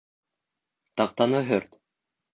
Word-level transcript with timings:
Таҡтаны 1.03 1.45
һөрт 1.51 1.81